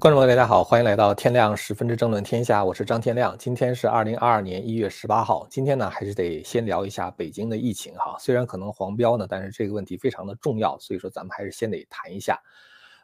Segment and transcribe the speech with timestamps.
[0.00, 3.36] 观众朋友，大家好，欢迎来到天亮十分之争论天下，我是张天亮。
[3.36, 5.44] 今天是二零二二年一月十八号。
[5.50, 8.16] 今天呢，还是得先聊一下北京的疫情哈。
[8.20, 12.40] 虽然可能黄标呢，但是这个问题非常的重要，所以说咱们还是先得谈一下。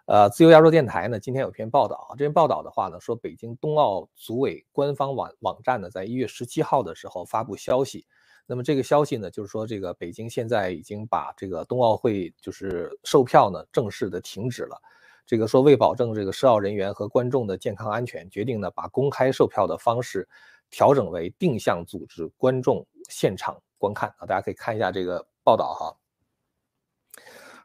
[0.06, 8.06] 呃，自由亚洲电台呢，今天有篇报道，这篇报道的话呢，说北京冬奥组委官方网网站呢，在一月十七号的时候发布消息。
[8.46, 14.80] 那么这个消息呢，就是说这个北京现在已经把这个冬奥会就是售票呢正式的停止了。
[15.26, 20.28] 这个说为保证这个涉奥人员和观众的健康安全，决定呢把公开售票的方式
[20.70, 25.96] 调整为定向组织观众现场观看啊，大家可以看一下这个报道哈。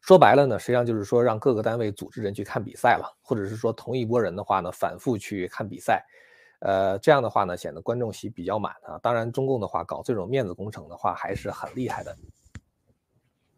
[0.01, 6.05] 说白了呢，实际上就是说让各个单位组织人去看比赛了，或者是说同一波人的话呢反复去看比赛，
[6.61, 8.97] 呃，这样的话呢显得观众席比较满啊。
[9.03, 12.15] 当然中共的话搞这种面子工程的话还是很厉害的。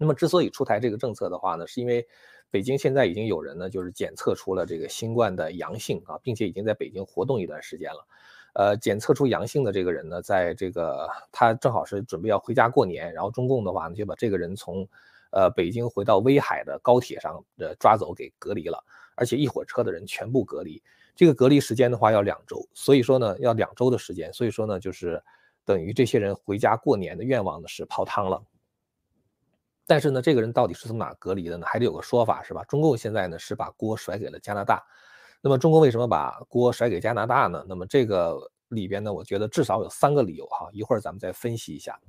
[0.02, 2.06] 那么之所以出台这个政策的话呢，是因为。
[2.54, 8.06] 北京现在已经有人呢，就是检测出了这个新冠的阳性啊，并且已经在北京活动一段时间了。
[8.56, 14.86] 呃，检测出阳性的这个人呢，在这个他正好是准备要回家过年，然后中共的话呢就把这个人从
[15.30, 18.84] 呃北京回到威海的高铁上呃抓走给隔离了，
[19.16, 20.84] 而且一火车的人全部隔离。
[21.16, 25.24] 这个隔离时间的话要两周，所以说呢要两周的时间，所以说呢就是
[25.64, 28.44] 等于这些人回家过年的愿望呢是泡汤了。
[29.88, 31.66] 但是呢，这个人到底是从哪隔离的呢？
[31.68, 32.64] 还得有个说法，是吧？
[32.66, 34.82] 中共现在呢是把锅甩给了加拿大。
[35.42, 37.66] 那么中共为什么把锅甩给加拿大呢？
[37.68, 38.38] 那么这个
[38.70, 40.70] 里边呢，我觉得至少有三个理由哈。
[40.72, 42.00] 一会儿咱们再分析一下。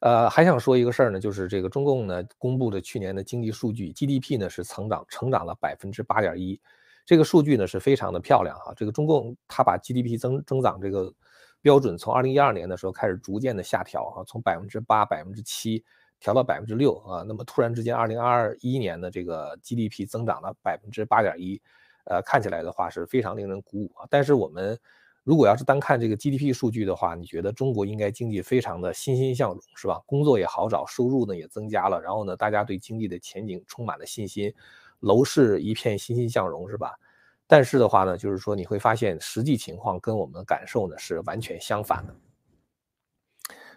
[0.00, 6.60] 呃，还想说一个事儿呢，就是这个中共呢公布的去年的经济数据，GDP 呢是成长成长了百分之八点一，
[7.04, 8.72] 这个数据呢是非常的漂亮哈。
[8.76, 11.12] 这个中共它把 GDP 增增长这个
[11.60, 15.84] 标准从二零一二年的时候开始逐渐的下调哈，从百分之八、百分之七。
[16.20, 21.60] 调到百分之六啊，那么突然之间，二零二一年的这个 GDP 增长了百分之八点一，
[22.04, 24.06] 呃，看起来的话是非常令人鼓舞啊。
[24.10, 24.78] 但是我们
[25.24, 30.00] 如果要是单看这个 GDP 数据的话，你觉得中国应该经济非常的欣欣向荣是吧？
[30.06, 34.52] 工作也好找，收入呢也增加了，然后呢，大家对经济的前景充满了信心，
[35.00, 36.98] 楼市一片欣欣向荣是吧？
[37.46, 42.14] 但是的话呢，就是说你会发现实际情况跟我们的感受呢是完全相反的。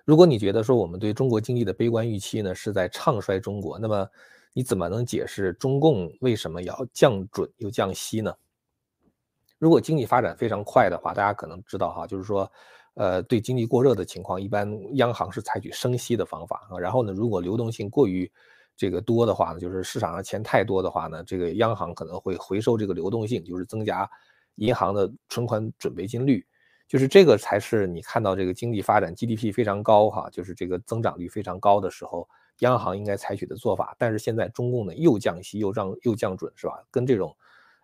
[0.06, 4.08] 如果你觉得说我们对中国经济的悲观预期呢是在唱衰中国，那么
[4.54, 8.34] 你怎么能解释中共为什么要降准又降息呢？
[9.60, 12.52] 如果经济发展非常快的话，大家可能知道哈，就是说，
[12.96, 16.80] 呃，对经济过热的情况，一般央行是采取升息的方法啊。
[16.80, 18.30] 然后呢，如果流动性过于
[18.76, 24.10] 这个多的话呢，就是市场上钱太多的话呢，这个央行可能会回收这个流动性，就是增加
[24.56, 26.44] 银行的存款准备金率。
[26.92, 32.28] 就是这个才是你看到这个经济发展 GDP 非常高哈，就是这个增长率非常高的时候，
[32.60, 33.96] 央行应该采取的做法。
[33.98, 36.84] 但是现在中共呢又降息又降又降准是吧？
[36.92, 37.34] 跟这种，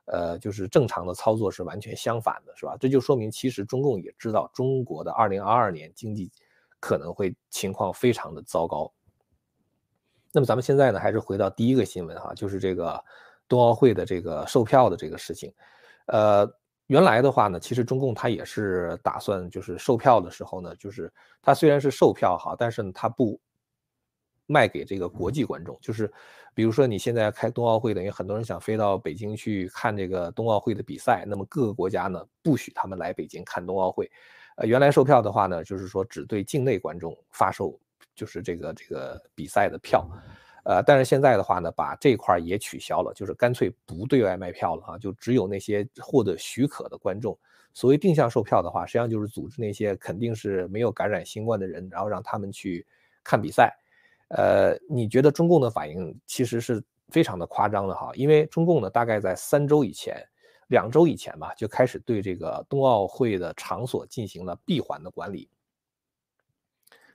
[0.08, 2.76] 呃，就是正常的操作是完全相反的，是吧？
[2.78, 6.30] 这就说明其实中共也知道中国的2022年经济
[6.82, 8.92] 可能会情况非常的糟糕。
[10.34, 13.02] 那么咱们现在呢还是回到第一个新闻哈，就是这个
[13.48, 15.54] 冬奥会的这个售票的这个事情，
[16.08, 16.46] 呃。
[16.88, 21.12] 原来的话呢，其实中共他也是打算，就是售票的时候呢，就是
[21.42, 23.40] 他虽然是售票哈，但是呢，他不
[24.46, 25.78] 卖给这个国际观众。
[25.82, 26.10] 就是
[26.54, 34.10] 比如说你现在开冬奥会，等于很多人想飞到北京去看这个冬奥会的比赛，那么各个国家呢不许他们来北京看冬奥会。
[34.56, 37.78] 呃，原来售票的话呢，就是说只对境内观众发售，
[38.16, 40.10] 就是这个这个比赛的票。
[40.70, 47.38] 呃，但是现在的话呢，把这块也取消了，就是干脆不对外卖票了啊，就只有那些获得许可的观众。
[47.74, 52.86] 所谓定向售票的话，实际上就是组织那些肯定是没有感染新冠的人，然后让他们去
[53.24, 53.74] 看比赛。
[54.28, 60.22] 呃，你觉得中共的反应其实是非常的夸张的哈，因为中共呢，大概在三周以前、
[60.68, 65.48] 两周以前吧，就开始对这个冬奥会的场所进行了闭环的管理。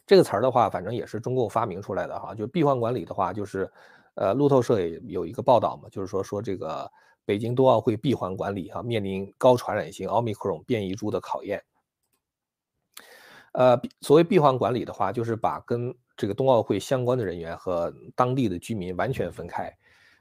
[0.07, 2.35] 这个词儿的话，反正也是中共发明出来的哈。
[2.35, 3.71] 就闭环管理的话，就是，
[4.15, 6.91] 呃，路透社也有一个报道嘛，就是说说这个
[7.25, 11.63] 北京冬奥会闭环管理哈，面临高传染性奥密克戎变异株的考验。
[13.53, 19.73] 呃，所谓闭环管理的话，就是把跟这个冬奥会相关的人员和当地的居民完全分开。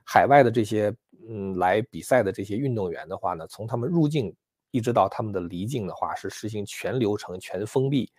[0.06, 0.94] 海外的这些
[1.28, 4.36] 嗯来比赛的这些运动员的话呢，从他们入境
[4.72, 8.12] 一直到他们的离境的话，是实行全流程全封闭。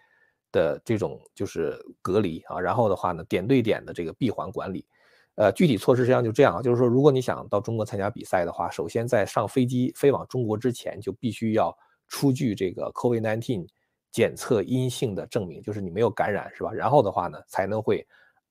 [0.53, 4.87] 的这种就是隔离啊，然后的话呢，点对点的这个闭环管理，
[5.35, 11.77] 呃，具体措施实际上就这样，就是说，如果你想到中国参加比赛的话，首先在上飞机飞往中国之前，就必须要
[12.07, 13.67] 出具这个 COVID-19
[14.11, 16.71] 检测阴性的证明，就是你没有感染，是吧？
[16.71, 18.07] 然后的话呢，才能会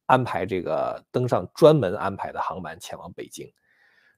[0.07, 3.47] 安排这个登上专门安排的航班前往北京。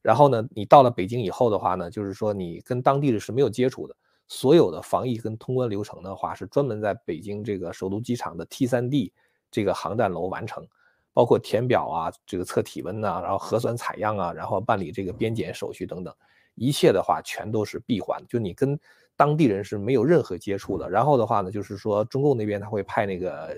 [0.01, 3.95] 然后呢，你到了北京以后的话呢，就是说你跟当地的是没有接触的，
[4.27, 9.11] 所有的防疫跟通关流程的话，是专门在北京这个首都机场的 T3D
[9.51, 10.67] 这个航站楼完成，
[11.13, 16.15] 包括填表啊，这个测体温呐，然后核酸采样啊，然后办理这个边检手续等等，
[16.55, 18.79] 一切的话全都是闭环，就你跟
[19.15, 20.89] 当地人是没有任何接触的。
[20.89, 23.55] 然后的话呢，就是说中共那边他会派那个呃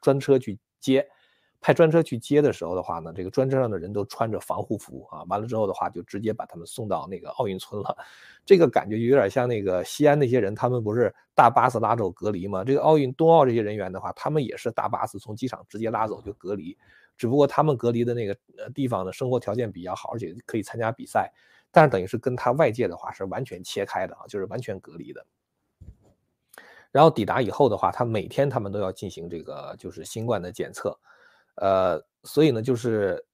[0.00, 1.06] 专车去接。
[1.60, 7.96] 派专车去接的时候的话呢，这个专车上的人都穿着防护服啊，完了之后的话就直接把他们送到那个奥运村了，
[8.46, 12.64] 这个感觉就有点像那个西安那些人，他们不是大巴士拉走隔离吗？
[12.64, 16.76] 这个奥运冬奥这些人员的话，他们也是大巴士从机场直接拉走就隔离，
[17.18, 21.30] 只不过他们隔离的那个呃地方的生活条件比较好，而且可以参加比赛，
[21.70, 25.26] 但是等于是跟他外界的话是完全切开的啊，就是完全隔离的。
[26.90, 30.98] 然后抵达以后的话，他每天他们都要进行这个就是新冠的检测。
[31.56, 33.24] 呃，所以呢，就是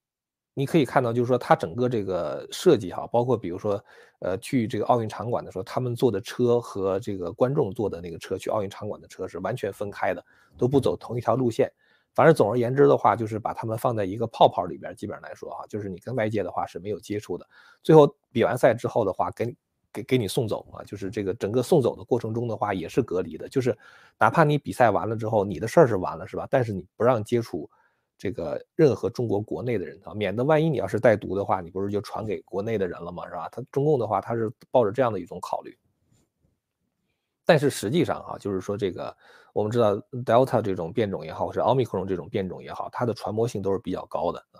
[0.53, 3.83] 你可以看到，就是说它整个这个设计哈，包括比如说，
[4.19, 10.25] 呃，去这个奥运场馆的时候，他们坐的车和这个观众坐的那个车去奥运场馆的车是完全分开的，
[10.57, 11.71] 都不走同一条路线。
[12.15, 17.47] 反正总而言之的话，就是把他们放在一个泡泡里边，基本上来说哈，就是你跟外界的话是没有接触的。
[17.83, 19.55] 最后比完赛之后的话，给
[19.93, 23.77] 给给你送走啊，就是这个整个送走的过程中的话也是隔离的，就是
[24.17, 26.47] 哪怕你比赛完了之后，你的事儿是完了是吧？
[26.49, 27.69] 但是你不让接触。
[28.17, 33.27] 这个任何中国国内的人啊，免得万一你要是带毒的话，你不是就传给国内的人了吗？
[33.27, 33.47] 是吧？
[33.51, 35.77] 他中共的话，他是抱着这样的一种考虑。
[37.45, 39.15] 但是实际上哈，就是说这个
[39.53, 44.59] 我们知道 Delta 这种变种也好，或是奥密克戎这种变种也好，它的传播性都是比较高的啊。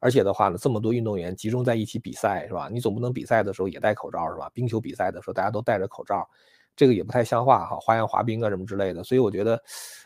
[0.00, 2.68] 而且的话呢，这么多运动员集中在一起比赛是吧？
[2.72, 4.50] 你总不能比赛的时候也戴口罩是吧？
[4.52, 6.28] 冰球比赛的时候大家都戴着口罩。
[6.76, 9.62] 这个也不太像话哈，花样滑冰啊什么之类的，所以我觉得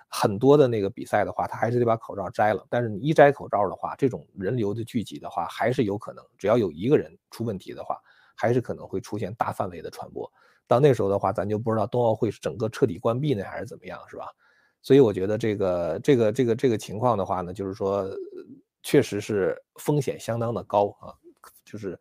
[0.08, 2.66] 很多的那个比赛的话，他还是得把口罩摘了。
[2.68, 7.98] 但是你一摘口罩的话，这种人流的聚集的话，还是有可能，只要有一个人出问题的话，
[8.34, 10.30] 还是可能会出现大范围的传播。
[10.66, 14.26] 到那时候的话，咱就不知道冬奥会是整个彻底关闭呢，还是怎么样，是吧？
[14.82, 18.06] 所以我觉得这个这个这个这个情况的话呢，就是说，
[18.82, 21.14] 确实是风险相当的高啊，
[21.64, 21.98] 就是。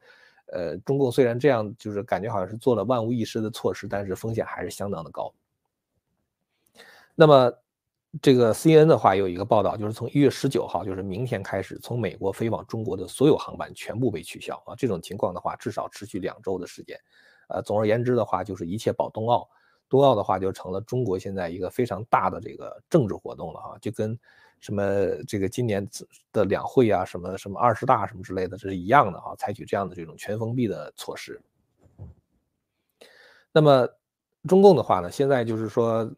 [0.52, 5.34] 呃，中共虽然这样，就是感觉好像是做了万无一失的措施，但是风险还是相当的高。
[7.16, 7.52] 那么，
[8.22, 14.76] 这个 C N 的话有一个报道，就是从一月十九号，就是明天开始，从美国飞往中国的所有航班全部被取消啊。
[14.76, 16.98] 这种情况的话，至少持续两周的时间。
[17.50, 19.50] 呃，总而言之的话，就是一切保冬奥，
[19.90, 24.18] 冬奥的话就成了中国现在一个非常大的这个政治活动了哈，就跟。
[24.60, 24.84] 什么
[25.28, 25.88] 这个今年
[26.34, 31.40] 的两会啊，什么什么二十大什么之类的，这是一样的啊，采取这样的这种全封闭的措施。
[33.52, 33.88] 那么
[34.48, 36.12] 中共的话呢，现在就是说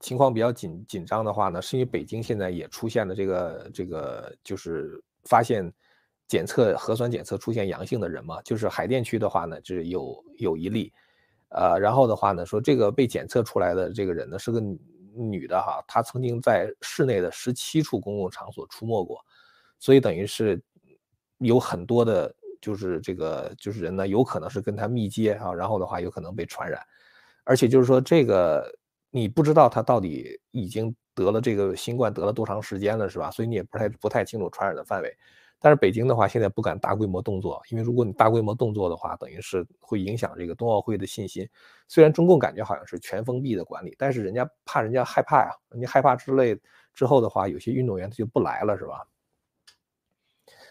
[0.00, 5.72] 情况比较紧紧张的话呢，是因为北京现在也出现了这个这个就是发现
[6.26, 10.92] 检测核酸检测出现阳性的人嘛，就是海淀区的话呢，就是有有一例，
[11.50, 14.60] 呃，然后的话呢，说这个被检测出来的这个人呢是个。
[15.18, 19.24] 女的哈，她曾经在市内的十七处公共场所出没过，
[19.78, 20.62] 所以等于是
[21.38, 26.80] 有很多的，就是这个就是人呢，有可能是跟她密接啊，然后的话有可能被传染，
[27.44, 28.72] 而且就是说这个
[29.10, 33.30] 你不知道她到底已经得了这个新冠得了多长时间了，是吧？
[33.30, 35.16] 所以你也不太不太清楚传染的范围。
[35.60, 41.48] 但是北京的话，现在不敢大规模动作，因为如果你大规模动作的话，等于是会影响这个冬奥会的信心。
[41.88, 46.56] 虽然中共感觉好像是全封闭的管理，但是人家怕人家害怕呀，人家害怕之类
[46.94, 49.04] 之后的话，有些运动员他就不来了，是吧？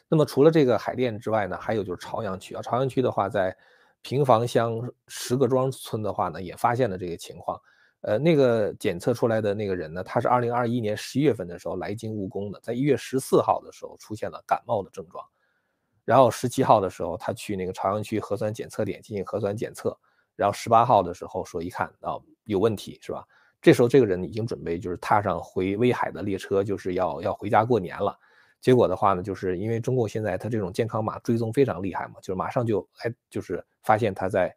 [0.07, 3.55] 那么除了这个海淀之外呢，还有就是朝阳区啊，朝阳区的话，在
[4.01, 7.59] 平房乡十个庄村的话呢，也发现了这个情况。
[8.01, 15.25] 呃，那个检测出来的那个人呢，他是二零二一年十一月份的时候来京务工的，在一月十四号的时候出现了感冒的症状，
[16.05, 19.97] 然后十七号的时候他去那个朝阳区核酸检测点进行核酸检测，
[20.35, 23.25] 然后十八号的时候说一看啊有问题是吧？
[23.61, 28.15] 这时候这个人已经准备就是踏上回威海的列车，就是要要回家过年了。
[28.61, 34.55] 结果的话呢，就是因为中共现在他这种健康码追踪非常厉害嘛，就是马上就哎就是发现他在。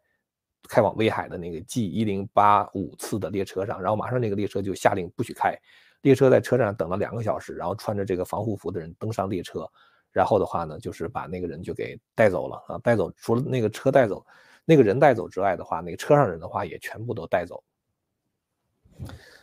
[0.69, 5.57] 开往威海的那个 G 一零八五次的列车上，然后马上那个列车就下令不许开，
[6.01, 9.69] 列车在车站等了两个小时，然后穿着这个防护服的人登上列车，
[10.11, 14.25] 然后的话呢，就是把那个人就给带走了啊，带走除了那个车带走，
[14.65, 17.63] 那个人带走之外的话，那个车上人的话也全部都带走。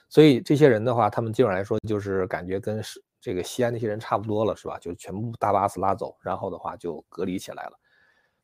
[0.09, 4.79] 所以这些人的话，他们基本上来说就是感觉跟是这个西安那些人差不多了，是吧？
[4.79, 7.79] 就全部大巴士拉走，然后的话就隔离起来了。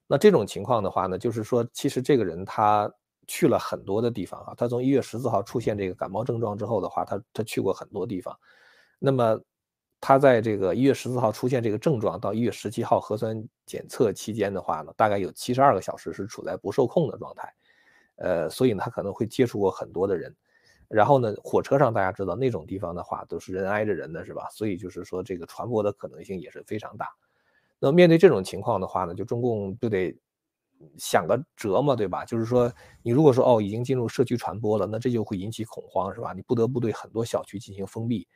[0.07, 2.93] 那这种情况的话呢，就是说，其实这个人他
[3.27, 4.55] 去了很多的地方啊。
[4.57, 8.39] 他从一月十四号出现这个感冒症状之后的话，他他去过很多地方。
[8.99, 9.41] 那么
[10.01, 17.55] 他在这个一月十四号出现这个症状，到一月十七号核酸检测期间的话呢，大概有七十二个小时是处在不受控的状态，
[18.17, 20.35] 呃，所以呢，他可能会接触过很多的人。
[20.89, 24.47] 然后呢，火车上大家知道那种地方的话，都是人挨着人的，是吧？
[24.51, 27.09] 所以就是说这个传播的可能性也是非常大。
[27.85, 30.17] 那面对这种情况的话呢，就中共就得
[30.97, 32.25] 想个辙嘛，对吧？
[32.25, 32.73] 就是说
[33.03, 36.33] 你如果说哦已经进入社区传播了，那这就会引起恐慌，是吧？
[36.33, 38.27] 你不得不对很多小区进行封闭。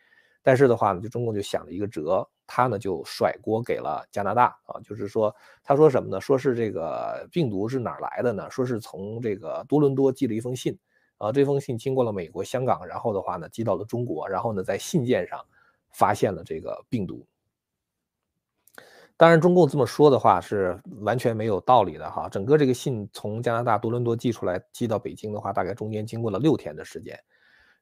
[0.42, 6.20] 但是的话呢，就中共就想了一个辙，他呢就甩锅给了加拿大啊，就是说他说什么呢？
[6.20, 8.50] 说是这个病毒是哪来的呢？
[8.50, 10.78] 说是从这个多伦多寄了一封信。
[11.18, 15.44] 啊，这封信经过了美国、香港，然后的话呢，寄到了中国，然后呢，在信件上
[15.90, 17.26] 发现了这个病毒。
[19.18, 22.28] 当然，中共这么说的话是完全没有道理的哈。
[22.28, 27.18] 整个这个信从加拿大多伦多寄出来，寄到北京的话，大概中间经过了六天的时间。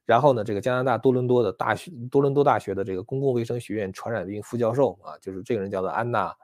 [0.03, 6.35] 然后呢，这个加拿大多伦多的大学，多伦多大学的这个公共卫生学院传染病副教授啊，就是这个人叫做安娜，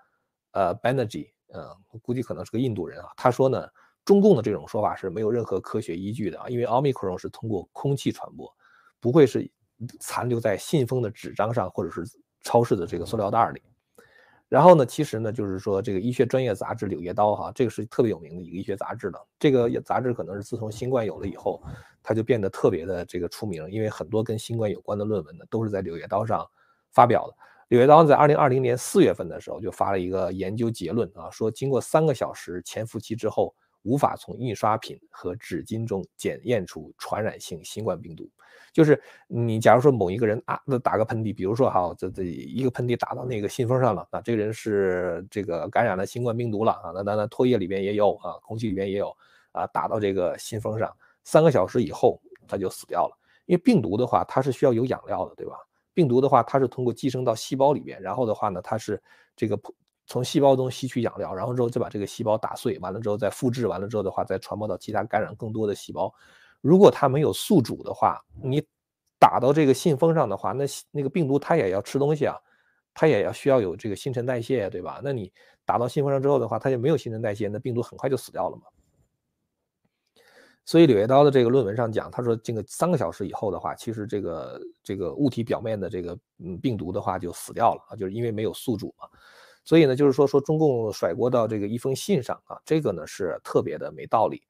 [0.51, 1.65] 呃，Banerjee，嗯，
[2.01, 3.07] 估计可能是个印度人啊。
[3.17, 3.67] 他说呢。
[4.05, 8.53] 中共的这种说法是没有任何科学依据的啊，因为奥密克戎是通过空气传播，
[8.99, 9.49] 不会是
[10.01, 12.03] 残留在信封的纸张上或者是
[12.41, 13.61] 超市的这个塑料袋里。
[14.53, 19.19] 然后呢，其实呢，就是说这个医学专业杂志《柳叶刀》哈，这个是特别有名的一个医学杂志了。
[19.39, 21.59] 这个杂志可能是自从新冠有了以后，
[22.03, 26.47] 它就变得特别的这个出名，因为很多跟新冠有关的论文呢，都是在《柳叶刀》上
[26.91, 27.33] 发表的。
[27.69, 33.55] 《柳叶刀》在二零二零年四月份的时候就发了一个研究结论啊，说经过三个小时潜伏期之后。
[33.83, 38.29] 无法从印刷品和纸巾中检验出传染性新冠病毒，
[38.71, 49.15] 就是你假如说某一个人啊，那打个喷嚏，比如说哈，这这一个喷嚏打到那个信封上了，那这个人是这个感染了新冠病毒了啊，那那那唾液里边也有啊，空气里边也有
[49.51, 50.89] 啊，打到这个信封上，
[51.23, 55.57] 三个小时以后他就死掉了，因为病毒的话它是需要有养料的，对吧？
[55.93, 59.01] 病毒的话它是通过寄生到细胞里边，然后的话呢，它是
[59.35, 59.59] 这个。
[60.05, 66.13] 从细胞中吸取养料，然后之后再把这个细胞打碎，完了之后再复制，完了之后的话再传播到其他感染更多的细胞。
[66.61, 68.65] 如果它没有宿主的话，你
[69.19, 72.37] 打到这个信封上的话，那那个病毒它也要吃东西啊，
[72.93, 74.99] 它也要需要有这个新陈代谢，对吧？
[75.03, 75.31] 那你
[75.65, 78.63] 打到信封上之后的话，它就没有新陈代谢，那病毒很快就死掉了嘛。
[80.65, 89.07] 所以柳叶刀的这个论文上讲，他说这个三个小时以后的话，其实这个这个物体表面的这个嗯病毒的话就死掉了啊，就是因为没有宿主嘛。
[89.63, 94.41] 所以呢，就是说说中共甩锅到这个一封信上啊，这个呢是特别的没道理。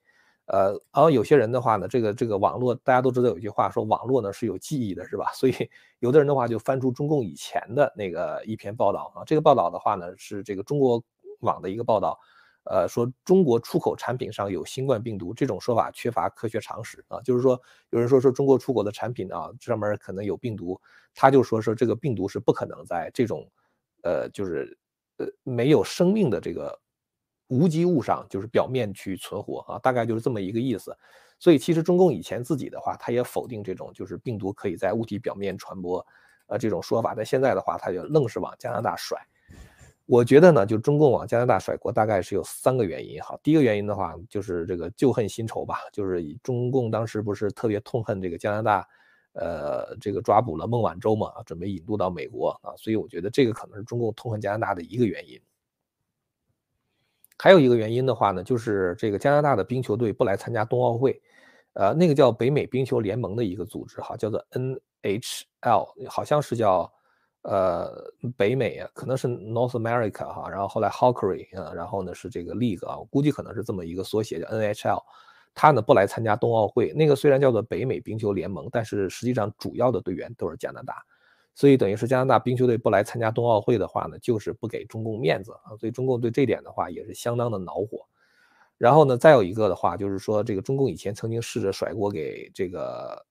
[0.46, 5.32] 呃，而有些人的话呢，这个这个网络大家都知道有句话说网络呢是有记忆的，是吧？
[5.34, 5.53] 所以
[6.00, 11.01] 有的人的话就翻出中共以前的那个一篇报道啊，这个报道的话呢是这个中国
[11.39, 12.20] 网的一个报道，
[12.65, 17.58] 呃，说中国出口产品上有新冠病毒这种说法缺乏科学常识啊，就是说
[17.91, 20.77] 有人说说中国出口的产品啊上面可能有病毒，
[21.15, 23.50] 他就说说这个病毒是不可能在这种
[24.01, 24.77] 呃就是。
[25.17, 26.79] 呃，没有生命的这个
[27.48, 30.96] 无机物上，就是表面去存活啊，大概就是这么一个意思。
[31.39, 36.05] 所以其实中共以前自己的话，他也否定这种就是病毒可以在物体表面传播，
[36.48, 37.13] 呃，这种说法。
[37.15, 39.20] 但现在的话，他就愣是往加拿大甩。
[40.05, 43.38] 我觉得呢，就中共往加拿大甩锅，大概是有三个原因哈。
[43.43, 48.88] 第一个原因的话，就是这个旧恨新仇吧，就是中共当时不是特别痛恨这个加拿大。
[49.34, 55.40] 呃，这个抓捕了孟晚舟嘛，准备引渡到美国啊，所以我觉得这个可能是中共痛恨加拿大的一个原因。
[57.38, 61.20] 还有一个原因的话呢，就是这个加拿大的冰球队不来参加冬奥会，
[61.74, 66.90] 呃，那个叫北美冰球联盟的一个组织哈，叫做 NHL，好像是叫
[67.42, 67.92] 呃
[68.38, 75.02] 北美啊，可能是 North America 哈，然后后来 Hockey 啊，然后呢是这个 League 啊，我估计可能是这么一个缩写叫 NHL。
[75.55, 81.03] 他呢不来参加冬奥会，那个虽然叫做北美冰球联盟，但是实际上主要的队员都是加拿大，
[81.53, 88.05] 所以等于是加拿大冰球队不来参加冬奥会的话呢，就是不给中共面子啊，所以中共对这点的话也是相当的恼火。
[88.77, 93.24] 然后呢，再有一个的话就是说，这个中共以前曾经试着甩锅给这个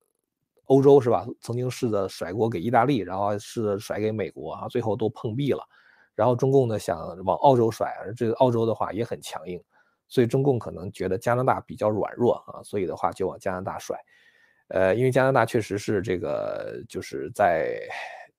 [0.66, 1.26] 欧洲是吧？
[1.40, 5.62] 曾经试着甩锅给意大利，然后试着甩给美国啊，最后都碰壁了。
[6.14, 9.60] 然后中共呢想往澳洲甩，而这个澳洲的话也很强硬。
[10.12, 13.99] 所以中共可能觉得加拿大比较软弱啊，所以的话就往加拿大甩，
[14.69, 17.81] 呃，因为加拿大确实是这个就是在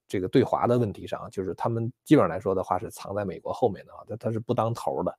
[0.07, 5.17] 这个对华的问题上，就是他们基本上来说的话是藏在美国后面的啊，他他是不当头的，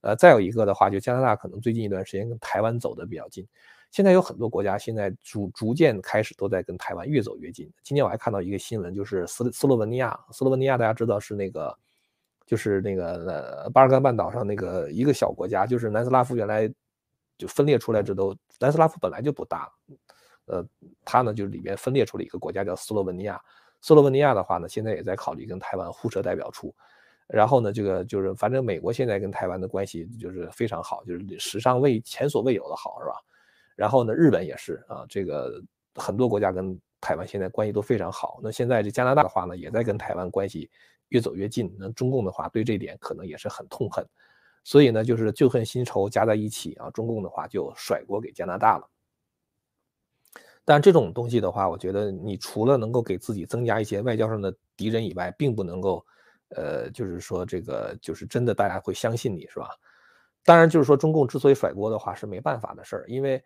[0.00, 3.46] 呃，再有一个的话，就加拿大可能最近一段时间跟台湾走的比较近，
[3.92, 7.72] 现在有很多国家现在逐逐渐开始都在跟台湾越走越近。
[7.84, 11.78] 今天我还看到一个新闻，就是斯斯洛文尼亚，斯洛文尼亚大家知道是那个。
[12.46, 16.72] 就是那个呃巴尔干半岛上那个一个小国家，就是南斯拉夫原来
[17.38, 19.70] 就分裂出来，这都南斯拉夫本来就不大，
[20.46, 20.64] 呃，
[21.04, 23.40] 它呢就是里面分裂出了一个国家叫斯洛文尼亚。
[23.80, 26.74] 斯洛文尼亚的话呢，现在也在考虑跟台湾互设代表处。
[27.26, 33.14] 然后呢，这个就是反正美国现在跟台湾的关系就是非常好，就是史上未前所未有的好，是吧？
[33.74, 35.60] 然后呢，日本也是啊，这个
[35.94, 38.40] 很多国家跟台湾现在关系都非常好。
[38.42, 40.70] 那现在这加拿大的话呢，也在跟台湾关系
[41.08, 41.74] 越走越近。
[41.78, 44.06] 那中共的话对这点可能也是很痛恨，
[44.62, 48.88] 所以呢，就是旧恨新仇加在一起啊，中共的话就甩锅给加拿大了。
[50.64, 56.02] 但这种东西的话，我觉得你除了能够给自己增加一些外交上的敌人以外，并不能够，
[56.48, 59.68] 呃，就是说这个就是真的大家会相信你是吧？
[60.42, 63.44] 当然，就是说中共之所以甩锅的话是没办法的事儿，因为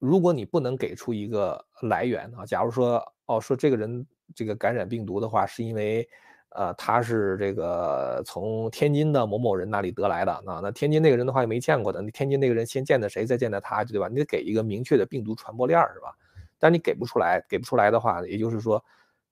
[0.00, 6.08] 如果你不能给出一个来源啊，假如说哦说这个人这个感染病毒的话是因为，
[6.54, 14.08] 呃，他是这个从天津的某某人那里得来的啊，那天津那个人的话也没见过的，你天津那个人先见的谁，再见的他，对吧？
[14.08, 16.14] 你得给一个明确的病毒传播链是吧？
[16.58, 18.84] 但你给不出来，给不出来的话，也就是说，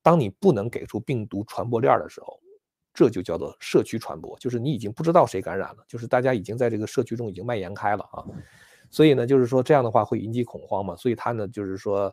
[0.02, 2.40] 当你不能给出病毒传播链的时候，
[2.92, 8.24] 这就叫做社区传播，就是你已经不知道谁感染了，就是大家已经在这个社区中已经蔓延开了啊。
[8.90, 10.96] 所以呢，就是说这样的话会引起恐慌嘛。
[10.96, 12.12] 所以他呢，就是说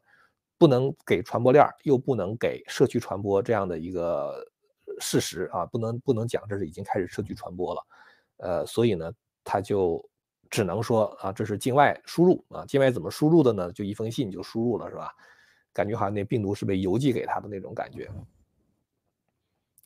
[0.60, 4.46] 不能给传播链，又不能给社区传播这样的一个
[5.00, 7.88] 事实啊，不能不能讲这是已经开始社区传播了。
[8.38, 9.12] 呃，所以呢，
[9.44, 10.04] 他就。
[10.50, 13.70] 只能说啊，这是境外输入啊，境外怎么输入的呢？
[13.74, 15.12] 就一封信就输入了，是吧？
[15.74, 18.10] 感觉好像那病毒是被邮寄给他的那种感觉。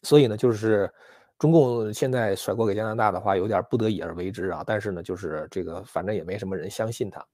[0.04, 0.88] 所以呢，就是
[1.40, 4.64] 中共现在甩锅给加拿大的话，有点不得已而为之啊。
[4.64, 7.26] 但是呢，就是这个反正也没什么人相信他。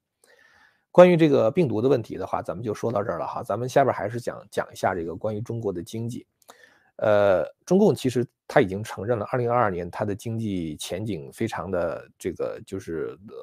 [0.90, 3.44] 关于这个病毒的问题的话，咱们就说到这儿了哈。
[3.44, 6.26] 咱们下边还是讲讲一下这个关于中国的经济。
[6.98, 13.36] 呃，中共其实他已经承认了，二零二二年它的经济前景非常的这个就是呃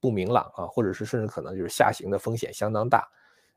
[0.00, 3.08] 不明朗啊，或者是甚至可能就是下行的风险相当大。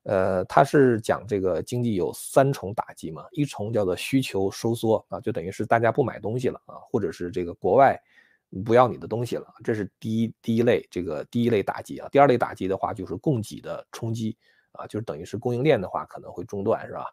[0.04, 7.96] 呃，他是讲这个经济有三重打击嘛，一重叫做需求收缩啊，就等于是大家不买东西了啊，或者是这个国外
[8.66, 12.10] 不要你的东西了，这是第一第一类这个第一类打击啊。
[12.12, 14.36] 第二类打击的话就是供给的冲击
[14.72, 17.06] 啊，就是等于是供应链的话可能会中断，是吧？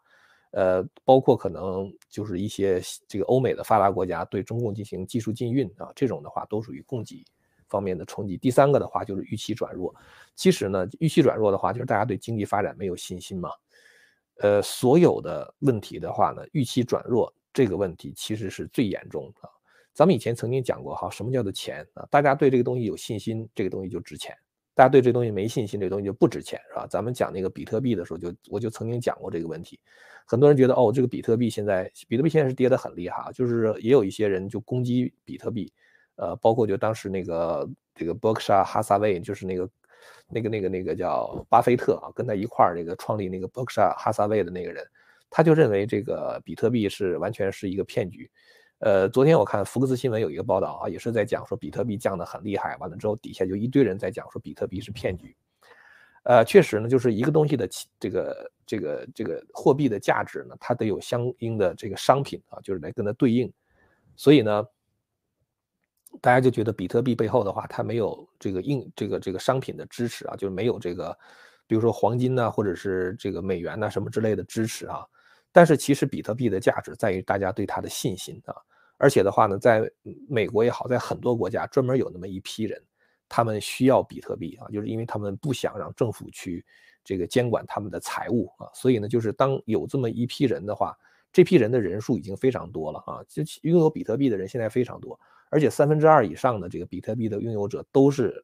[0.51, 7.23] 呃，包括可能就是一些这个欧美的发达国家对中共进行技术禁运啊，这种的话都属于供给
[7.67, 8.35] 方面的冲击。
[8.37, 9.93] 第三个的话就是预期转弱，
[10.35, 13.49] 其实呢，预期转弱的话就是大家对经济发展没有信心嘛。
[14.37, 19.49] 呃，所有的问题的话呢，预期转弱这个问题其实是最严重的。
[19.93, 22.07] 咱们以前曾经讲过哈，什么叫做钱啊？
[22.09, 24.33] 大家对这个东西有信心，这个东西就值钱。
[24.79, 26.87] 大家对这东西没信心，这东西就不值钱，是吧？
[26.89, 29.77] 咱们讲那个比特币的时候，就我就曾经讲过这个问题。
[30.25, 35.69] 很多人觉得，哦，这个比特币现在，比特币现在是跌得很厉害，就是也有一些人就攻击比特币，
[36.15, 39.69] 呃，包括就当时那个这个伯克夏哈撒韦，就是那个
[40.29, 44.81] 那个那个那个叫巴菲特啊，跟他一块儿那个创立那个伯克夏哈撒韦的那个人，
[45.29, 48.31] 他就认为这个比特币是完全是一个骗局。
[48.79, 55.35] 呃，昨天我看福克斯新闻有一个报道啊，也是在讲说比特币降得很厉害，完了之后底下就一堆人在讲说比特币是骗局。
[56.23, 57.67] 呃，确实呢，就是一个东西的
[57.99, 63.51] 这个这个这个货币的价值呢，它得有相应的这个商品啊，就是来跟它对应。
[64.15, 64.65] 所以呢，
[66.21, 71.17] 大家就觉得比特币背后的话，它没有这个硬这个这个商品的支持啊，就是没有这个，
[71.67, 75.05] 比如说黄金呐，或者是这个美元呐什么之类的支持啊。
[75.51, 78.55] 但是其实比特币的价值在于大家对它的信心啊。
[78.99, 79.89] 而且的话呢，在
[80.27, 82.79] 美国也好，在很多国家专门有那么一批人，
[83.29, 86.65] 他们需要比特币啊，就是因为他们不想让政府去
[87.01, 90.93] 这个监管他们的财务啊，所以呢，就是当有这么一批人的话，
[91.31, 95.17] 这批人的人数已经非常多了啊，就拥有比特币的人现在非常多，
[95.49, 98.43] 而且三分之二以上的这个比特币的拥有者都是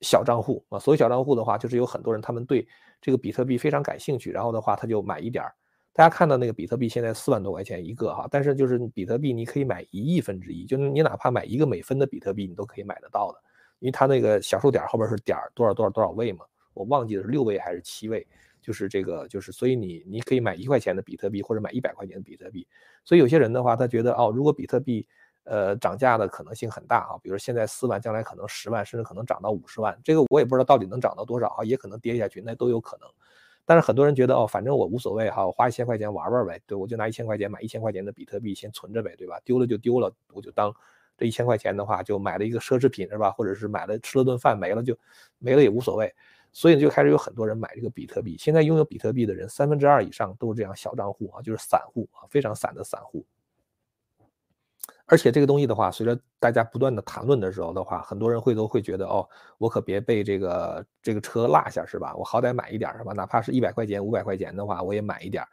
[0.00, 2.66] 小账户啊，所谓小账户的话，就是有很多人他们对
[3.00, 5.54] 这个比特币非常感兴趣，然后的话他就买一点儿。
[5.94, 13.38] 大家看到那个比特币现在四万多块钱一个哈，但是就是比特币你可以买一亿分之一，就是你哪怕买一个美分的比特币，你都可以买得到的，
[13.78, 18.26] 因为它那个小数点后边是点儿多少多少多少位嘛，我忘记了是六位还是七位，
[18.62, 22.66] 就是这个就是所以你你可以买一块钱的比特币或者买一百块钱的比特币，
[23.04, 25.06] 所以有些人的话他觉得哦，如果比特币
[25.44, 33.06] 呃涨价的可能性很大啊，比如现在四万，将来可能十万，甚至可能涨到五十万，这个我也不知道到底能涨到多少啊，也可能跌下去，那都有可能。
[33.64, 39.40] 但是很多人觉得哦，反正我无所谓哈，我花一千块钱玩玩呗，对我就拿一千块钱买一千块钱的比特币先存着呗，对吧？
[39.44, 40.74] 丢了就丢了，我就当
[41.16, 43.30] 这一千块钱的话就买了一个奢侈品是吧？
[43.30, 44.96] 或者是买了吃了顿饭没了就
[45.38, 46.12] 没了也无所谓，
[46.52, 48.36] 所以就开始有很多人买这个比特币。
[48.38, 53.24] 现在拥有比特币的人三分之二以上都是这样小账户啊，就是散户啊，非常散的散户。
[55.12, 62.16] 而且这个东西的话，随着大家不断的谈论的时候的话，很多人会都会觉得哦，我可别被这个这个车落下是吧？
[62.16, 63.12] 我好歹买一点是吧？
[63.12, 65.44] 哪怕是一百块钱、五百块钱的话，我也买一点。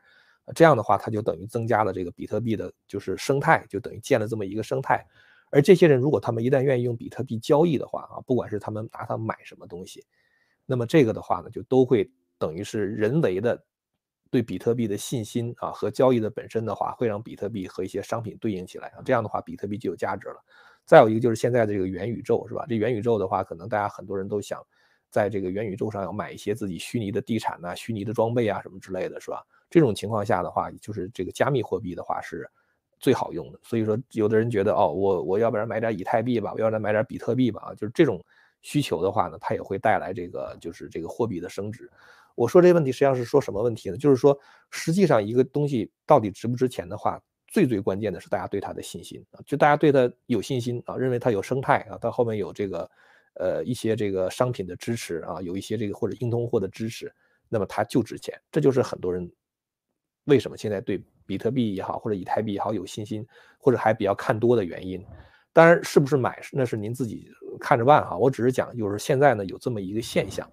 [0.55, 5.05] 这样的话，它就等于增加了这个比特币的，就是生态，就等于建了这么一个生态。
[5.51, 10.05] 而这些人如果他们一旦愿意用比特币交易的话啊，不管是他们拿它买什么东西，
[10.65, 13.61] 那么这个的话呢，就都会等于是人为的
[14.29, 20.35] 对比特币的信心啊和交易的本身的话，会让比特币和一些商品对应起来啊，这样的话比特币就有价值了。
[20.85, 22.65] 再有一个就是现在的这个元宇宙是吧？
[22.67, 24.61] 这元宇宙的话，可能大家很多人都想
[25.09, 29.43] 在这个元宇宙上要买一些自己虚拟的地产呐、虚拟的装备啊什么之类的是吧？
[29.69, 32.49] 这种情况下的话，就是这个加密货币的话是。
[33.01, 38.21] 最好用的，所以说有的人觉得哦，我我要不然买点以太币吧，我要不然买点比特币吧啊，就是这种
[38.61, 41.89] 需求的话呢，它也会带来这个就是这个货币的升值。
[42.39, 43.97] 我说这个问题实际上是说什么问题呢？
[43.97, 44.39] 就是说
[44.71, 52.89] 实际上一个东西到底值不值钱的话，最最关键的是大家对它的信心啊，就大家对它有信心啊，认为它有生态啊，它后面有这个
[53.35, 57.13] 呃一些这个商品的支持啊，有一些这个或者硬通货的支持，
[57.49, 58.33] 那么它就值钱。
[58.49, 59.29] 这就是很多人
[60.25, 61.03] 为什么现在对。
[61.29, 63.23] 比特币也好，或者以太币也好，有信心
[63.59, 65.05] 或者还比较看多的原因，
[65.53, 68.17] 当然是不是买那是您自己看着办哈。
[68.17, 70.51] 我只是讲，就是现在呢有这么一个现象。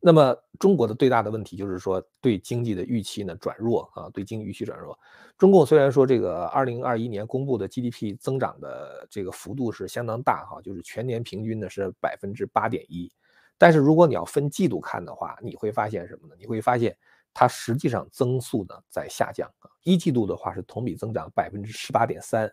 [0.00, 4.98] 那么中国的最大的问题就是说对经济的预期呢转弱啊，对经济预期转弱。
[5.36, 13.10] 中共虽然说这个二零二一年公布的 GDP 增长的这个幅度是相当大哈，就是全年平均呢是百分之八点一，
[13.56, 16.34] 但是如果你要分季度看的话，你会发现什么呢？
[16.38, 16.96] 你会发现。
[17.34, 22.50] 它实际上增速呢在下降啊，一季度的话是同比增长百分之十八点三，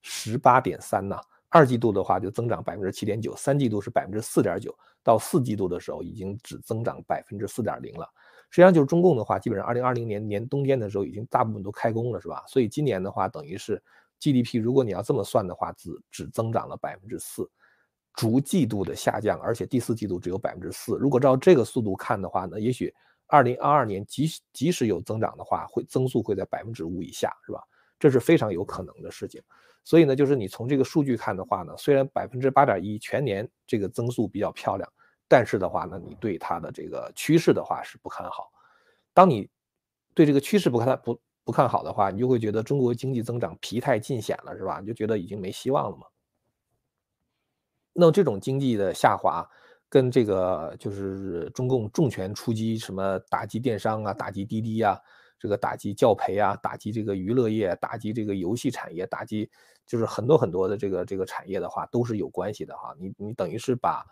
[0.00, 1.20] 十八点三呐，
[1.54, 8.04] 二季度的话就增长百分之七点九，三季度是百分之四点九，到四季度的时候已经只增长百分之四点零了。
[8.50, 12.42] 实际上就是中共的话，基本上二零二零年年冬天的时候已经大部分都开工了，是吧？
[12.48, 13.80] 所以今年的话，等于是
[14.18, 17.48] GDP，如果你要这么算的话，只只增长了百分之四，
[18.14, 20.96] 逐季度的下降，而且第四季度只有百分之四。
[20.98, 22.92] 如果照这个速度看的话呢，也许。
[23.26, 27.58] 二零二二年即即使有增长的话，会增速会在百分之五以下，是吧？
[27.98, 29.42] 这是非常有可能的事情。
[29.84, 34.92] 所以呢，就是你从这个数据看的话呢，虽然百分之八点一全年这个增速比较漂亮，
[35.28, 38.50] 但是的话呢，你对它的这个趋势的话是不看好。
[39.12, 39.48] 当你
[40.14, 44.80] 对这个趋势不看不不看好的话，你就会觉得中国经济增长疲态尽显了，是吧？
[44.80, 46.06] 你就觉得已经没希望了嘛。
[47.92, 49.48] 那这种经济的下滑。
[49.86, 54.98] 跟这个就是中共重拳出击，什么打击电商啊，打击滴滴啊，
[55.38, 59.50] 这个打击教培啊，打击这个娱乐业，打击这个游戏产业，打击
[59.86, 62.94] 就是很多很多的这个这个产业的话，都是有关系的哈。
[62.98, 64.06] 你你等于是把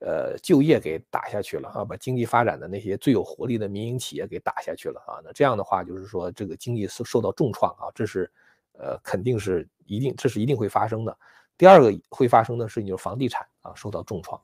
[0.00, 5.20] 呃就业给打下去了啊，把经济发展的那些最有活力的民营企业给打下去了啊。
[5.24, 8.30] 那这样的话，就是说这个经济受受到重创啊，这是
[8.74, 11.16] 呃肯定是一定这是一定会发生的。
[11.56, 14.40] 第二个会发生的事情就是房地产啊受到重创。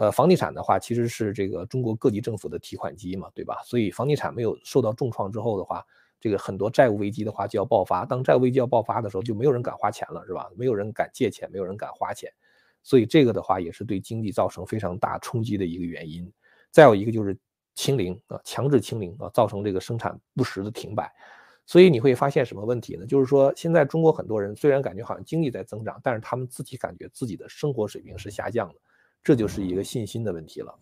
[0.00, 3.60] 呃，房地产的话，其实是这个中国各级政府的提款机嘛，对吧？
[3.64, 5.84] 所以房地产没有受到重创之后的话，
[6.20, 8.04] 这个很多债务危机的话就要爆发。
[8.04, 10.48] 当债务危机要爆发的时候，就没有人敢花钱了，是吧？
[10.56, 12.32] 没有人敢借钱，没有人敢花钱，
[12.84, 16.32] 所以这个的话也是对经济造成非常大冲击的一个原因。
[16.70, 17.36] 再有一个就是
[17.74, 21.12] 清零啊，强制清零啊，造成这个生产不时的停摆。
[21.66, 23.04] 所以你会发现什么问题呢？
[23.04, 28.74] 就是说现在中国很多人虽然感觉好像经济在增长，但是他们自己感觉自己的生活水平是下降的。
[29.22, 30.74] 这就是一个信心的问题了，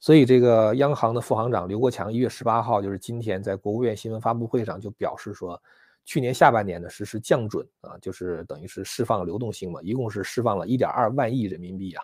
[0.00, 5.60] 所以这个央行的副行长刘国强一月十八号，就是今天在国务院新闻发布会上就表示说，
[6.04, 12.02] 去年下半年呢实施降准啊，就是等于是释放流动性嘛，一共是释放了一点二万亿人民币啊，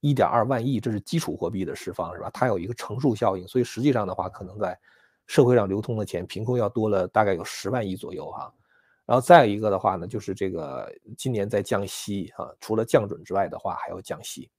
[0.00, 2.30] 一点二万亿，这是基础货币的释放是吧？
[2.32, 4.78] 它有一个乘数效应，所以实际上的话，可能在
[5.26, 8.52] 社会上流通的钱，凭空要多了大概有十万亿左右哈。
[9.06, 14.50] 然后再一个的话呢，就是这个今年在降息啊，除了降准之外的话，还要降息。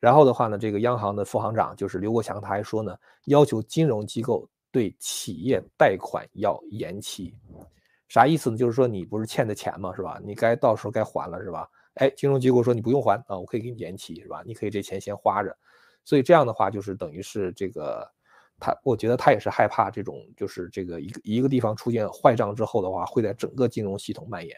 [0.00, 7.34] 然后的话呢，这个央行的副行长就是刘国强，他还说呢，要求金融机构对企业贷款要延期。
[8.08, 8.56] 啥意思呢？
[8.56, 9.92] 就是说你不是欠的钱吗？
[9.94, 10.20] 是吧？
[10.24, 11.68] 你该到时候该还了是吧？
[11.94, 14.42] 哎，金融机构说你不用还啊，我可以给你延期是吧？
[14.46, 15.54] 你可以这钱先花着。
[16.04, 18.13] 所以这样的话，就是等于是这个。
[18.64, 24.56] 他我觉得他也是害怕这种，就是这个一个一个地方出现坏账之后的话，会在整个金融系统蔓延。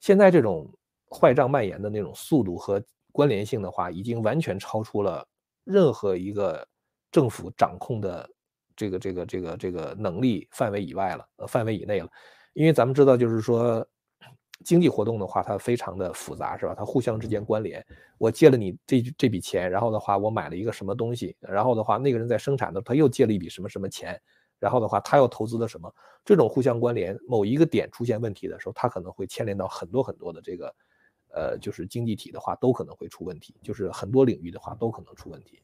[0.00, 0.70] 现在这种
[1.10, 5.26] 坏账蔓延的那种速度和关联性的话，已经完全超出了
[5.64, 6.66] 任何一个
[7.10, 8.28] 政府掌控的
[8.76, 12.08] 这个这个这个这个能力范围以外了，呃，范围以内了。
[12.52, 13.86] 因为咱们知道，就是说。
[14.64, 16.74] 经济活动的话，它非常的复杂，是吧？
[16.76, 17.84] 它互相之间关联。
[18.18, 24.20] 我借了你这这笔钱，然后的话，我买了一个什么东西，然后的话，那个人在生产的，他又借了一笔什么什么钱，
[24.58, 25.92] 然后的话，他又投资了什么？
[26.24, 30.74] 这种互相关联，某一个点出现问题的时候，它可能会牵连到很多很多的这个，
[31.32, 35.62] 呃，就是经济体的话，都可能会出问题，就是很多领域的话都可能出问题。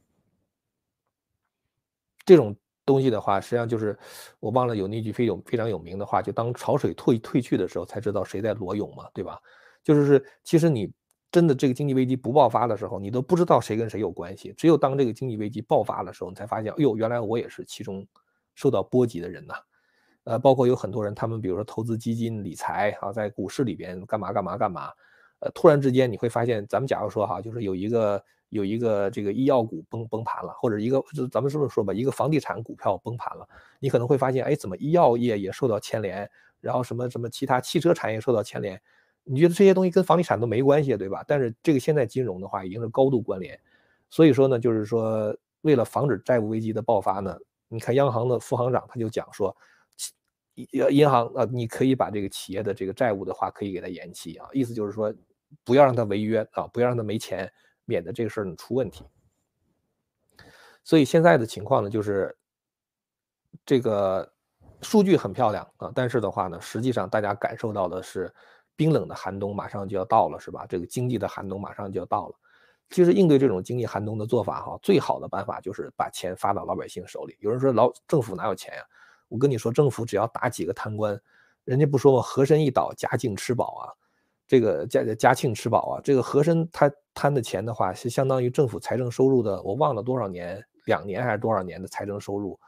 [2.25, 2.57] 这种
[2.87, 3.99] 东西的话，实际上就是
[4.41, 9.39] 我忘了有那句非有非常有名的话，就当潮水退退去的时候，才知道谁在裸泳嘛，对吧？
[9.83, 10.91] 就是其实你
[11.31, 14.55] 真的这个经济危机不爆发的时候，你都不知道谁跟谁有关系。
[14.57, 18.07] 只有当这个经济危机爆发的时候，你才发现，哎呦，原来我也是其中
[18.55, 19.55] 受到波及的人呐。
[20.25, 24.91] 呃，包括有很多人，他们比如说投资基金、理财啊，在股市里边干嘛干嘛干嘛，
[25.41, 33.49] 呃，突然之间你会发现，咱们假如说哈，就是有一个有一个这个医药股崩崩盘了，或者一个就咱们这么说吧，一个房地产股票崩盘了，
[33.81, 36.31] 你可能会发现，哎，怎么医药业也受到牵连，
[36.61, 38.81] 然后什么什么其他汽车产业受到牵连，
[39.25, 41.25] 你觉得这些东西跟房地产都没关系，对吧？
[41.27, 43.59] 但是这个现在金融的话已经是高度关联，
[44.11, 47.37] 所以说呢，就是说为了防止债务危机的爆发呢，
[47.69, 49.57] 你看央行的副行长他就讲说。
[50.57, 50.67] 银
[51.01, 55.13] 银行啊，你可以把这个企业的这个债务的话，可以给它延期啊，意思就是说，
[55.65, 57.53] 不要让它违约啊，不要让它没钱，
[57.87, 59.07] 免得这个事儿呢出问题。
[60.85, 62.37] 所以现在的情况呢，就是
[63.65, 64.31] 这个
[64.83, 68.33] 数据很漂亮啊，但是的话呢，实际上大家感受到的是
[68.77, 70.67] 冰冷的寒冬马上就要到了，是吧？
[70.69, 72.35] 这个经济的寒冬马上就要到了。
[72.91, 77.37] 其实应对这种经济寒冬的做法哈，最好的办法就是把钱发到老百姓手里。
[77.41, 78.85] 有人说老政府哪有钱呀？
[79.29, 81.21] 我跟你说，政府只要打几个贪官，
[81.65, 82.23] 人家不说吗？
[82.23, 83.85] 和珅一倒，嘉靖吃饱啊，
[84.47, 86.01] 这个嘉嘉庆吃饱啊。
[86.03, 92.59] 这个和珅他贪的钱的话，是相当于政府财政收入的，我忘了多少年，两年还是多少年的财政收入。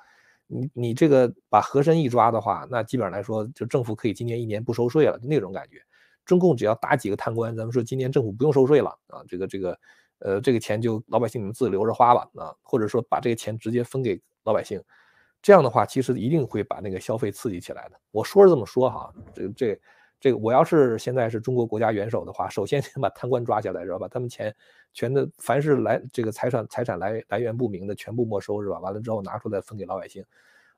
[0.46, 5.76] 你你这个把和珅一抓的话，那基本上来说，就政府可以今年一年不收税了，就那种感觉。
[6.24, 9.78] 中共只要打几个贪官，咱们说今年政府不用收税了啊，这个这个，
[10.20, 14.82] 呃，这个钱就老百姓你们自己留着花吧啊，或者说把这个钱直接分给老百姓。
[15.40, 18.00] 这样的话，其实一定会把那个消费刺激起来的。
[18.10, 19.80] 我说是这么说哈，这这
[20.20, 24.08] 这个，我要是现在是中国国家元首的话，首先 先把贪官抓起来，知道吧？
[24.08, 24.54] 他们钱
[24.92, 28.78] 全的，凡是来这个财产财产来来源不明的，全部没收，是吧？
[28.80, 30.24] 完了之后拿出来分给老百姓。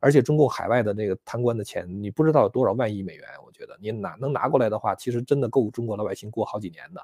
[0.03, 7.03] 而且中共海外的那个贪官的钱，你不知道有多少万亿美元，我觉得你拿能拿过来的话，其实真的够中国老百姓过好几年的。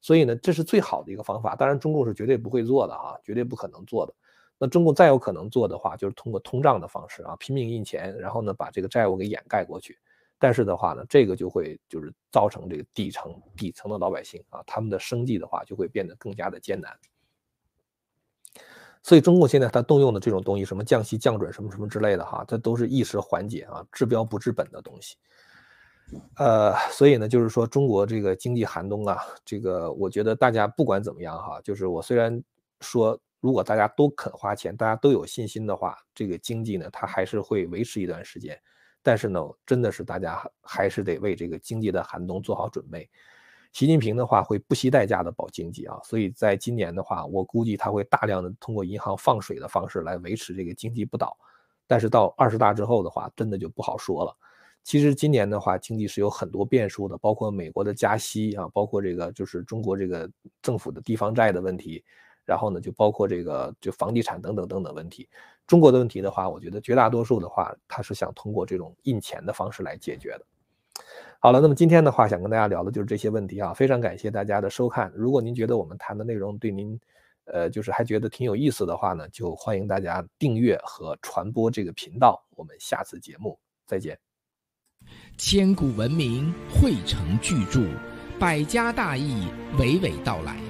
[0.00, 1.56] 所以呢，这是最好的一个方法。
[1.56, 4.14] 当然，中共是绝对不会做的啊，绝对不可能做的。
[4.58, 9.98] 那中共再有可能做的话，就是通过通胀的方式啊，拼命印钱，然后呢把这个债务给掩盖过去。
[10.40, 16.92] 但是的话呢，这个就会就是造成这个底层底层的老百姓啊，他们的生计的话就会变得更加的艰难。
[19.02, 25.16] 所以中共现在他动用的这种东西，什么降息降准什么什么之类的哈，这都是一时缓解啊，治标不治本的东西。
[26.36, 32.42] 呃，所以呢，就是说中国这个经济寒冬啊，这个我觉得大家不管怎么样哈，就是我虽然
[32.80, 33.20] 说。
[33.42, 38.60] 如果大家都肯花钱，大家都有信心的话，这个经济呢，它还是会维持一段时间。
[39.02, 43.08] 但是呢，真的是大家还是得为这个经济的寒冬做好准备。
[43.72, 51.36] 习近平的话会不惜代价的保经济啊，所以在今年的话，我估计他会大量的通过银行放水的方式来维持这个经济不倒。
[51.86, 54.36] 但是到二十大之后的话，真的就不好说了。
[54.82, 60.28] 其实今年的话，经济是有很多变数的，包括美国的加息啊，包括这个就是中国这个
[60.62, 62.04] 政府的地方债的问题。
[62.50, 65.28] 然后呢，就包括这个就房地产等等等等问题。
[65.68, 70.44] 中国的问题的话，我觉得绝大多数的话，他是想通过这种印钱的方式来解决的。
[71.38, 73.72] 好了，那么今天的话，想跟大家聊的就是这些问题啊。
[73.72, 75.12] 非常感谢大家的收看。
[75.14, 76.98] 如果您觉得我们谈的内容对您，
[77.44, 82.44] 呃，就是还觉得挺有意思的话呢，就欢迎大家订阅和传播这个频道。
[82.56, 84.18] 我们下次节目再见。
[85.38, 87.80] 千古文明汇成巨著，
[88.40, 89.46] 百家大义
[89.78, 90.69] 娓娓道来。